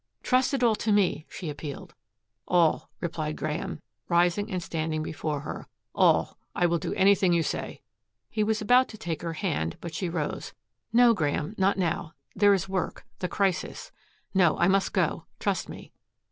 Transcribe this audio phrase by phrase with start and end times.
[0.23, 1.93] "Trust it all to me," she appealed.
[2.47, 5.67] "All," replied Graeme, rising and standing before her.
[5.93, 6.39] "All.
[6.55, 7.81] I will do anything you say."
[8.31, 10.53] He was about to take her hand, but she rose.
[10.91, 11.53] "No, Graeme.
[11.55, 12.13] Not now.
[12.35, 13.91] There is work the crisis.
[14.33, 15.25] No, I must go.
[15.37, 15.91] Trust me."